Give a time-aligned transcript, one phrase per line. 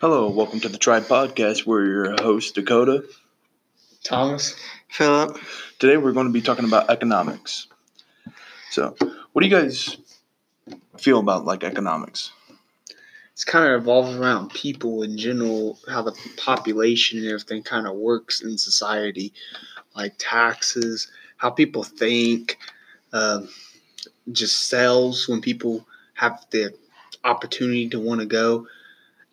[0.00, 1.66] Hello, welcome to the Tribe Podcast.
[1.66, 3.02] We're your host, Dakota.
[4.04, 4.54] Thomas.
[4.88, 5.36] Philip.
[5.80, 7.66] Today we're going to be talking about economics.
[8.70, 8.94] So,
[9.32, 9.96] what do you guys
[10.98, 12.30] feel about like economics?
[13.32, 17.96] It's kind of revolves around people in general, how the population and everything kind of
[17.96, 19.32] works in society,
[19.96, 22.56] like taxes, how people think,
[23.12, 23.48] um,
[24.30, 25.84] just sales when people
[26.14, 26.72] have the
[27.24, 28.64] opportunity to want to go.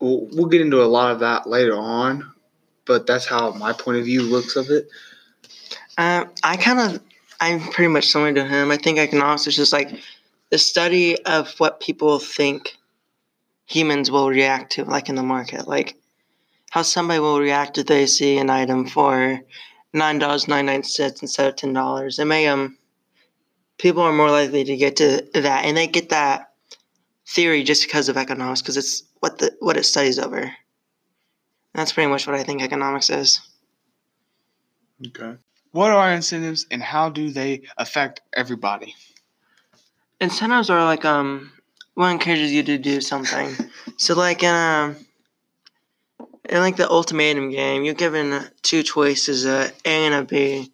[0.00, 2.32] We'll, we'll get into a lot of that later on,
[2.84, 4.88] but that's how my point of view looks of it.
[5.96, 7.02] Uh, I kind of,
[7.40, 8.70] I'm pretty much similar to him.
[8.70, 10.00] I think economics is just like
[10.50, 12.76] the study of what people think
[13.66, 15.66] humans will react to, like in the market.
[15.66, 15.96] Like
[16.70, 19.40] how somebody will react if they see an item for
[19.92, 22.18] nine dollars ninety nine cents instead of ten dollars.
[22.18, 22.76] It may um,
[23.78, 26.52] people are more likely to get to that, and they get that
[27.26, 30.38] theory just because of economics, because it's what the what it studies over.
[30.38, 30.52] And
[31.74, 33.40] that's pretty much what I think economics is.
[35.04, 35.34] Okay.
[35.72, 38.94] What are incentives and how do they affect everybody?
[40.20, 41.52] incentives are like um
[41.94, 43.54] what encourages you to do something.
[43.96, 44.96] so like in um
[46.48, 50.72] in like the ultimatum game, you're given two choices, a A and a B.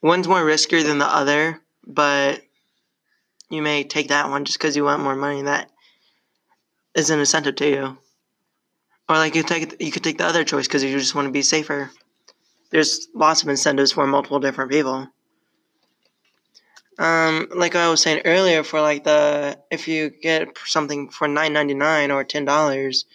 [0.00, 2.40] One's more riskier than the other, but
[3.50, 5.42] you may take that one just because you want more money.
[5.42, 5.70] That
[6.98, 7.98] is an incentive to you.
[9.08, 11.32] Or like you take you could take the other choice because you just want to
[11.32, 11.90] be safer.
[12.70, 15.08] There's lots of incentives for multiple different people.
[16.98, 21.52] Um, like I was saying earlier, for like the if you get something for nine
[21.52, 23.06] ninety nine or ten dollars,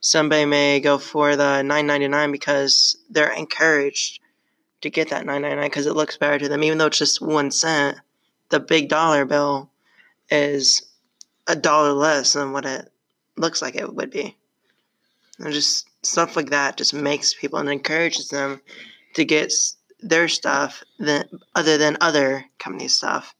[0.00, 4.20] somebody may go for the nine ninety nine because they're encouraged
[4.80, 6.98] to get that nine ninety nine because it looks better to them, even though it's
[6.98, 7.98] just one cent.
[8.50, 9.70] The big dollar bill
[10.30, 10.86] is
[11.46, 12.90] a dollar less than what it
[13.36, 14.36] looks like it would be.
[15.38, 18.60] And just stuff like that just makes people and encourages them
[19.14, 19.52] to get
[20.00, 21.24] their stuff than
[21.54, 23.34] other than other company stuff.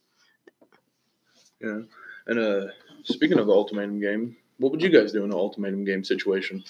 [1.61, 1.81] Yeah.
[2.27, 2.67] And uh,
[3.05, 6.65] speaking of the ultimatum game, what would you guys do in an ultimatum game situation?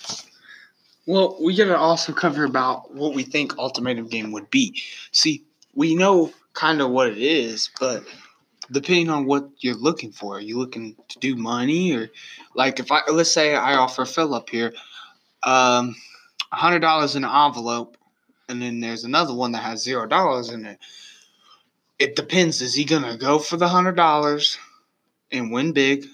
[1.07, 4.83] Well, we gotta also cover about what we think ultimatum game would be.
[5.13, 8.05] See, we know kind of what it is, but
[8.71, 12.11] depending on what you're looking for, are you looking to do money or
[12.55, 14.73] like if I let's say I offer Philip here,
[15.43, 15.95] um,
[16.53, 17.97] hundred dollars in an envelope,
[18.49, 20.79] and then there's another one that has zero dollars in it.
[21.99, 22.61] It depends.
[22.61, 24.59] Is he gonna go for the hundred dollars
[25.33, 26.07] and win big,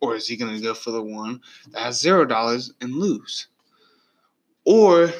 [0.00, 1.40] or is he gonna go for the one
[1.70, 3.48] that has zero dollars and lose?
[4.64, 5.12] Or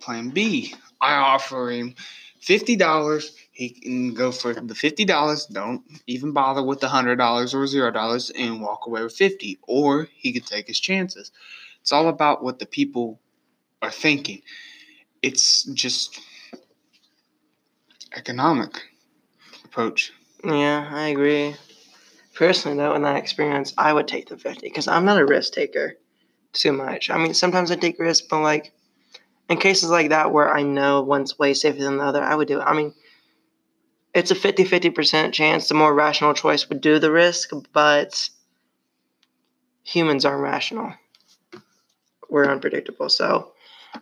[0.00, 1.94] plan B, I offer him
[2.42, 3.34] fifty dollars.
[3.52, 5.46] He can go for the fifty dollars.
[5.46, 9.58] Don't even bother with the hundred dollars or zero dollars and walk away with fifty.
[9.62, 11.32] Or he could take his chances.
[11.80, 13.20] It's all about what the people
[13.80, 14.42] are thinking.
[15.22, 16.20] It's just
[18.14, 18.82] economic
[19.64, 20.12] approach.
[20.44, 21.54] Yeah, I agree.
[22.34, 25.52] Personally, though, in that experience, I would take the 50 because I'm not a risk
[25.52, 25.98] taker
[26.52, 27.10] too much.
[27.10, 28.72] I mean, sometimes I take risks, but like
[29.48, 32.48] in cases like that where I know one's way safer than the other, I would
[32.48, 32.64] do it.
[32.64, 32.94] I mean,
[34.14, 38.28] it's a 50 50% chance the more rational choice would do the risk, but
[39.84, 40.92] humans aren't rational.
[42.28, 43.08] We're unpredictable.
[43.08, 43.52] So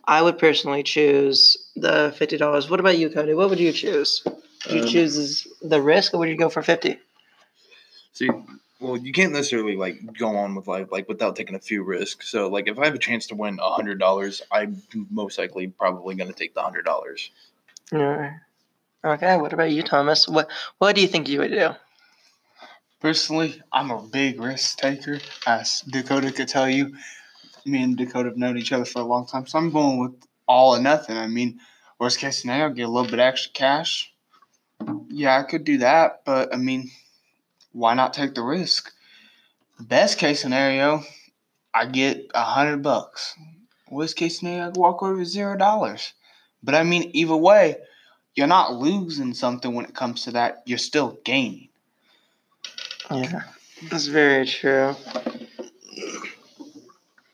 [0.05, 2.69] I would personally choose the $50.
[2.69, 3.33] What about you, Cody?
[3.33, 4.21] What would you choose?
[4.25, 6.97] Would you Um, choose the risk or would you go for 50
[8.13, 8.29] See,
[8.81, 12.29] well, you can't necessarily like go on with life like without taking a few risks.
[12.29, 14.81] So, like, if I have a chance to win a hundred dollars, I'm
[15.11, 17.29] most likely probably going to take the hundred dollars.
[17.91, 18.37] Yeah.
[19.05, 20.27] Okay, what about you, Thomas?
[20.27, 20.49] What
[20.79, 21.69] what do you think you would do?
[22.99, 26.95] Personally, I'm a big risk taker, as Dakota could tell you.
[27.65, 30.13] Me and Dakota have known each other for a long time, so I'm going with
[30.47, 31.17] all or nothing.
[31.17, 31.59] I mean,
[31.99, 34.11] worst case scenario, i get a little bit extra cash.
[35.09, 36.89] Yeah, I could do that, but I mean,
[37.71, 38.91] why not take the risk?
[39.79, 41.03] Best case scenario,
[41.73, 43.35] I get a hundred bucks.
[43.89, 46.13] Worst case scenario, I walk away with zero dollars.
[46.63, 47.77] But I mean, either way,
[48.35, 50.63] you're not losing something when it comes to that.
[50.65, 51.69] You're still gaining.
[53.09, 53.43] Yeah,
[53.89, 54.95] that's very true.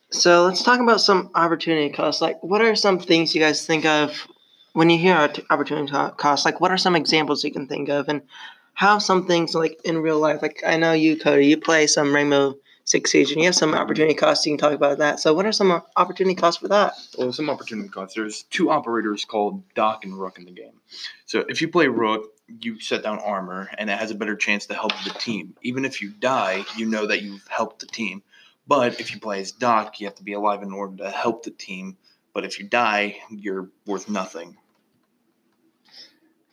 [0.09, 2.21] So let's talk about some opportunity costs.
[2.21, 4.27] Like, what are some things you guys think of
[4.73, 6.45] when you hear opportunity costs?
[6.45, 9.79] Like, what are some examples you can think of, and how have some things like
[9.83, 10.41] in real life?
[10.41, 13.73] Like, I know you, Cody, you play some Rainbow Six Siege, and you have some
[13.73, 14.45] opportunity costs.
[14.45, 15.19] You can talk about that.
[15.19, 16.93] So, what are some uh, opportunity costs for that?
[17.17, 18.15] Well, some opportunity costs.
[18.15, 20.79] There's two operators called Doc and Rook in the game.
[21.25, 24.67] So if you play Rook, you set down armor, and it has a better chance
[24.67, 25.55] to help the team.
[25.63, 28.23] Even if you die, you know that you've helped the team.
[28.67, 31.43] But if you play as Doc, you have to be alive in order to help
[31.43, 31.97] the team.
[32.33, 34.57] But if you die, you're worth nothing.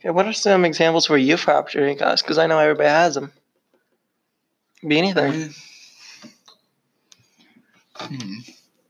[0.05, 2.25] Okay, what are some examples for you've for opportunity cost?
[2.25, 3.33] Because I know everybody has them.
[4.87, 5.55] Be anything.
[7.97, 8.39] Hmm.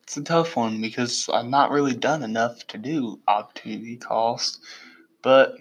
[0.02, 4.60] It's a tough one because I've not really done enough to do opportunity cost,
[5.22, 5.54] but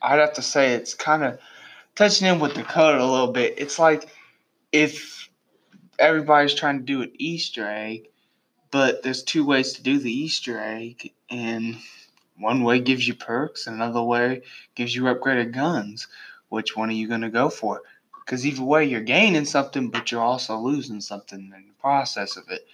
[0.00, 1.38] I'd have to say it's kind of
[1.96, 3.54] touching in with the code a little bit.
[3.58, 4.08] It's like
[4.72, 5.28] if
[5.98, 8.08] everybody's trying to do an Easter egg,
[8.70, 11.76] but there's two ways to do the Easter egg, and
[12.38, 14.42] one way gives you perks, another way
[14.74, 16.08] gives you upgraded guns.
[16.48, 17.82] Which one are you gonna go for?
[18.24, 22.48] Because either way, you're gaining something, but you're also losing something in the process of
[22.50, 22.66] it.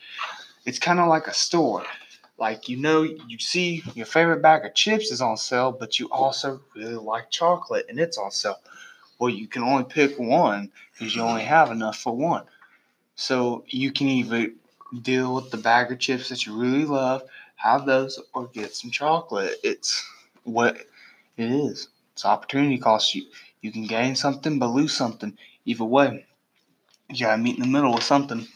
[0.64, 1.84] It's kind of like a store.
[2.38, 6.08] Like, you know, you see your favorite bag of chips is on sale, but you
[6.10, 8.60] also really like chocolate and it's on sale.
[9.18, 12.44] Well, you can only pick one because you only have enough for one.
[13.14, 14.48] So you can either
[15.02, 17.22] deal with the bag of chips that you really love,
[17.60, 19.56] have those, or get some chocolate.
[19.62, 20.04] It's
[20.44, 20.76] what
[21.36, 21.88] it is.
[22.12, 23.14] It's opportunity cost.
[23.14, 23.26] You
[23.60, 25.36] you can gain something but lose something.
[25.66, 26.26] Either way,
[27.08, 28.46] you gotta meet in the middle with something.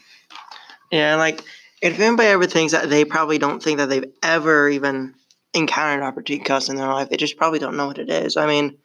[0.91, 1.43] Yeah, like
[1.83, 5.15] if anybody ever thinks that they probably don't think that they've ever even
[5.53, 8.37] encountered opportunity cost in their life, they just probably don't know what it is.
[8.37, 8.79] I mean,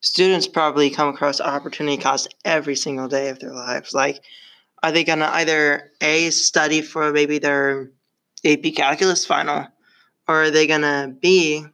[0.00, 3.92] students probably come across opportunity cost every single day of their lives.
[3.92, 4.22] Like,
[4.82, 7.90] are they gonna either a study for maybe their
[8.46, 9.66] AP calculus final,
[10.28, 11.64] or are they gonna be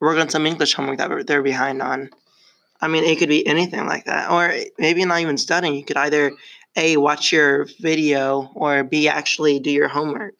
[0.00, 2.10] work on some English homework that they're behind on?
[2.80, 5.74] I mean, it could be anything like that, or maybe not even studying.
[5.74, 6.32] You could either
[6.76, 10.34] a watch your video or b actually do your homework.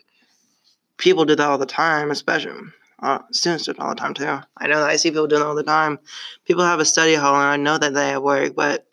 [0.98, 2.52] People do that all the time, especially
[3.00, 4.38] uh, students do it all the time too.
[4.56, 5.98] I know that I see people doing it all the time.
[6.44, 8.86] People have a study hall, and I know that they have work, but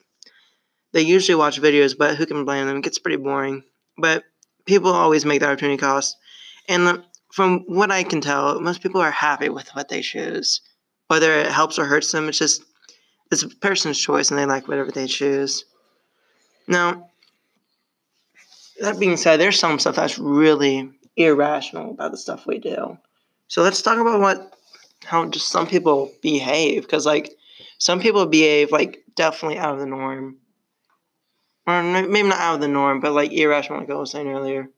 [0.91, 1.97] they usually watch videos.
[1.97, 2.77] But who can blame them?
[2.77, 3.63] It gets pretty boring.
[3.97, 4.23] But
[4.65, 6.17] people always make the opportunity cost,
[6.67, 10.61] and um, from what I can tell, most people are happy with what they choose.
[11.07, 12.63] Whether it helps or hurts them, it's just
[13.31, 15.65] it's a person's choice, and they like whatever they choose.
[16.67, 17.09] Now,
[18.79, 22.97] that being said, there's some stuff that's really irrational about the stuff we do.
[23.47, 24.57] So let's talk about what
[25.03, 27.33] how just some people behave because like
[27.77, 30.37] some people behave like definitely out of the norm,
[31.67, 34.69] or maybe not out of the norm, but like irrational, like I was saying earlier.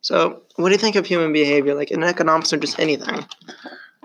[0.00, 3.24] So, what do you think of human behavior, like in economics or just anything?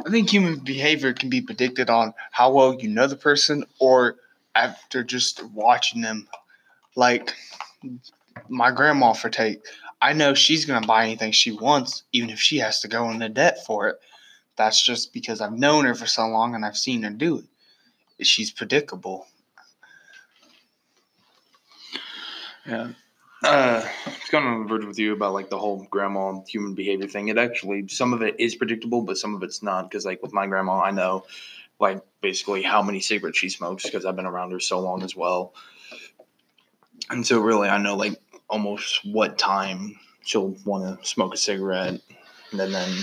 [0.05, 4.15] I think human behavior can be predicted on how well you know the person or
[4.55, 6.27] after just watching them.
[6.95, 7.35] Like
[8.49, 9.59] my grandma for take,
[10.01, 13.29] I know she's gonna buy anything she wants, even if she has to go into
[13.29, 13.99] debt for it.
[14.55, 17.44] That's just because I've known her for so long and I've seen her do
[18.19, 18.25] it.
[18.25, 19.27] She's predictable.
[22.65, 22.89] Yeah.
[23.43, 26.75] Uh, it's kind of on the verge with you about like the whole grandma human
[26.75, 27.29] behavior thing.
[27.29, 29.89] It actually some of it is predictable, but some of it's not.
[29.89, 31.25] Because like with my grandma, I know
[31.79, 35.15] like basically how many cigarettes she smokes because I've been around her so long as
[35.15, 35.53] well.
[37.09, 41.99] And so really, I know like almost what time she'll want to smoke a cigarette,
[42.51, 42.94] and then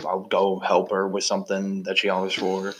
[0.00, 2.74] I'll go help her with something that she always for.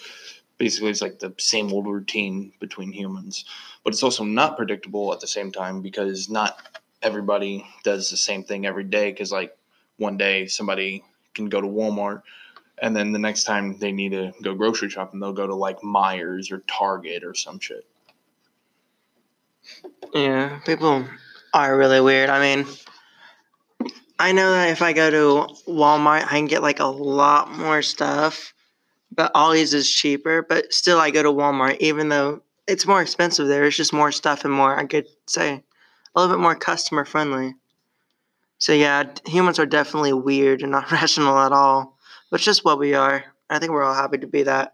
[0.58, 3.44] Basically, it's like the same old routine between humans,
[3.84, 6.58] but it's also not predictable at the same time because not
[7.06, 9.10] everybody does the same thing every day.
[9.10, 9.56] Because like
[9.96, 11.04] one day somebody
[11.34, 12.22] can go to Walmart,
[12.82, 15.80] and then the next time they need to go grocery shopping, they'll go to like
[15.80, 17.86] Meijer's or Target or some shit.
[20.12, 21.06] Yeah, people
[21.54, 22.30] are really weird.
[22.30, 22.66] I mean,
[24.18, 27.82] I know that if I go to Walmart, I can get like a lot more
[27.82, 28.54] stuff,
[29.14, 30.42] but Ollie's is cheaper.
[30.42, 33.64] But still, I go to Walmart, even though it's more expensive there.
[33.64, 35.62] It's just more stuff and more, I could say,
[36.16, 37.54] a little bit more customer friendly.
[38.58, 41.96] So, yeah, humans are definitely weird and not rational at all,
[42.30, 43.24] but it's just what we are.
[43.50, 44.72] I think we're all happy to be that.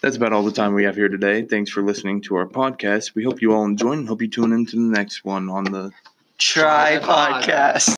[0.00, 1.42] That's about all the time we have here today.
[1.42, 3.16] Thanks for listening to our podcast.
[3.16, 5.90] We hope you all enjoyed and hope you tune into the next one on the
[6.38, 7.82] Try podcast.